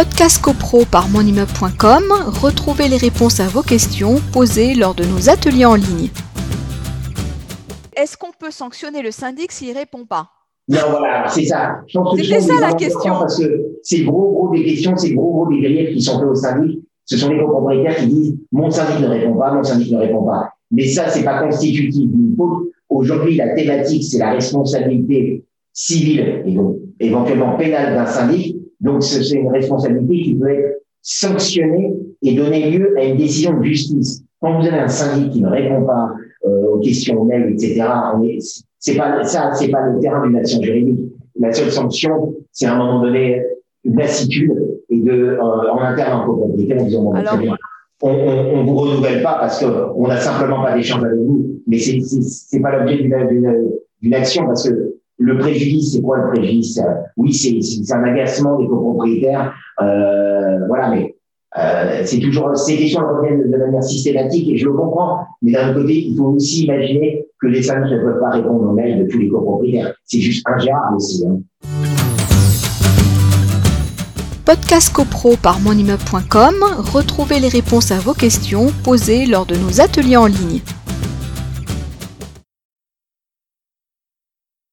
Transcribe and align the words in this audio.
Podcast 0.00 0.40
CoPro 0.40 0.86
par 0.90 1.10
monimmeuble.com, 1.10 2.04
retrouvez 2.40 2.88
les 2.88 2.96
réponses 2.96 3.38
à 3.38 3.48
vos 3.48 3.60
questions 3.60 4.14
posées 4.32 4.74
lors 4.74 4.94
de 4.94 5.04
nos 5.04 5.28
ateliers 5.28 5.66
en 5.66 5.74
ligne. 5.74 6.08
Est-ce 7.94 8.16
qu'on 8.16 8.30
peut 8.32 8.50
sanctionner 8.50 9.02
le 9.02 9.10
syndic 9.10 9.52
s'il 9.52 9.76
répond 9.76 10.06
pas? 10.06 10.30
Non, 10.68 10.78
voilà, 10.88 11.28
c'est 11.28 11.44
ça. 11.44 11.82
C'était 12.16 12.40
ça 12.40 12.54
la 12.62 12.72
question. 12.72 13.12
Parce 13.12 13.38
que 13.40 13.44
c'est 13.82 14.00
gros, 14.04 14.32
gros 14.32 14.54
des 14.54 14.64
questions, 14.64 14.96
c'est 14.96 15.12
gros, 15.12 15.32
gros 15.32 15.50
des 15.50 15.60
griefs 15.60 15.92
qui 15.92 16.00
sont 16.00 16.18
faits 16.18 16.28
au 16.28 16.34
syndic. 16.34 16.80
Ce 17.04 17.18
sont 17.18 17.28
les 17.28 17.38
copropriétaires 17.38 17.96
qui 17.96 18.06
disent 18.06 18.36
mon 18.52 18.70
syndic 18.70 19.00
ne 19.00 19.06
répond 19.06 19.34
pas, 19.34 19.52
mon 19.52 19.62
syndic 19.62 19.92
ne 19.92 19.98
répond 19.98 20.24
pas. 20.24 20.48
Mais 20.70 20.86
ça, 20.86 21.10
c'est 21.10 21.24
pas 21.24 21.42
constitutif 21.42 22.10
d'une 22.10 22.34
faute. 22.38 22.70
Aujourd'hui, 22.88 23.36
la 23.36 23.54
thématique, 23.54 24.04
c'est 24.04 24.18
la 24.18 24.30
responsabilité 24.30 25.44
civile 25.74 26.42
et 26.46 26.52
donc 26.52 26.78
éventuellement 26.98 27.58
pénale 27.58 27.94
d'un 27.94 28.06
syndic. 28.06 28.56
Donc, 28.80 29.02
c'est 29.02 29.28
une 29.30 29.50
responsabilité 29.50 30.22
qui 30.22 30.34
peut 30.34 30.50
être 30.50 30.82
sanctionnée 31.02 31.94
et 32.22 32.34
donner 32.34 32.70
lieu 32.70 32.94
à 32.98 33.04
une 33.04 33.16
décision 33.16 33.58
de 33.58 33.64
justice. 33.64 34.22
Quand 34.40 34.58
vous 34.58 34.66
avez 34.66 34.78
un 34.78 34.88
syndic 34.88 35.30
qui 35.30 35.42
ne 35.42 35.48
répond 35.48 35.84
pas 35.84 36.10
euh, 36.46 36.68
aux 36.68 36.80
questions 36.80 37.24
mail, 37.24 37.52
etc., 37.52 37.84
c'est 38.78 38.96
pas 38.96 39.22
ça, 39.24 39.52
c'est 39.54 39.68
pas 39.68 39.86
le 39.88 40.00
terrain 40.00 40.26
d'une 40.26 40.36
action 40.36 40.62
juridique. 40.62 41.00
La 41.38 41.52
seule 41.52 41.70
sanction, 41.70 42.34
c'est 42.52 42.66
à 42.66 42.74
un 42.74 42.78
moment 42.78 43.02
donné 43.02 43.42
une 43.84 43.98
lassitude 43.98 44.52
et 44.88 45.00
de 45.00 45.12
euh, 45.12 45.42
en 45.42 45.78
interne 45.80 46.22
en 46.22 46.26
copropriété 46.26 46.78
en 46.78 46.84
disant 46.84 47.02
bon, 47.04 47.22
très 47.22 47.38
bien, 47.38 47.56
on, 48.02 48.10
on, 48.10 48.54
on, 48.54 48.64
vous 48.64 48.76
renouvelle 48.76 49.22
pas 49.22 49.36
parce 49.38 49.60
que 49.60 49.66
on 49.94 50.08
n'a 50.08 50.16
simplement 50.16 50.62
pas 50.62 50.74
d'échange 50.74 51.04
avec 51.04 51.18
vous, 51.18 51.60
mais 51.66 51.78
c'est 51.78 52.00
c'est 52.00 52.60
pas 52.60 52.78
l'objet 52.78 52.96
d'une 52.96 54.14
action 54.14 54.46
parce 54.46 54.68
que 54.68 54.96
le 55.20 55.36
préjudice, 55.36 55.92
c'est 55.92 56.02
quoi 56.02 56.16
le 56.18 56.32
préjudice? 56.32 56.80
Oui, 57.16 57.32
c'est 57.34 57.92
un 57.92 58.02
agacement 58.04 58.58
des 58.58 58.66
copropriétaires, 58.66 59.52
euh, 59.82 60.66
voilà, 60.66 60.88
mais 60.88 61.14
euh, 61.58 62.02
c'est 62.04 62.20
toujours 62.20 62.56
ces 62.56 62.76
questions 62.76 63.00
reviennent 63.00 63.50
de, 63.50 63.56
manière 63.56 63.82
systématique 63.82 64.48
et 64.48 64.56
je 64.56 64.64
le 64.66 64.72
comprends. 64.72 65.26
Mais 65.42 65.52
d'un 65.52 65.74
côté, 65.74 66.06
il 66.06 66.16
faut 66.16 66.28
aussi 66.28 66.64
imaginer 66.64 67.26
que 67.38 67.48
les 67.48 67.62
femmes 67.62 67.84
ne 67.84 67.98
peuvent 67.98 68.20
pas 68.20 68.30
répondre 68.30 68.62
aux 68.70 68.72
mails 68.72 69.04
de 69.04 69.10
tous 69.10 69.18
les 69.18 69.28
copropriétaires. 69.28 69.94
C'est 70.04 70.20
juste 70.20 70.46
ingérable 70.48 70.96
aussi. 70.96 71.24
Hein. 71.26 71.40
Podcast 74.46 74.92
CoPro 74.92 75.36
par 75.40 75.60
monimmeuble.com, 75.60 76.54
retrouvez 76.92 77.40
les 77.40 77.48
réponses 77.48 77.92
à 77.92 77.98
vos 77.98 78.14
questions 78.14 78.68
posées 78.82 79.26
lors 79.26 79.46
de 79.46 79.54
nos 79.54 79.80
ateliers 79.80 80.16
en 80.16 80.26
ligne. 80.26 80.60